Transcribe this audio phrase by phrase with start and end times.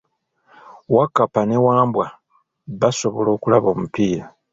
[0.95, 2.05] Wakkapa ne Wambwa
[2.81, 4.25] basobola okulaba omupiira.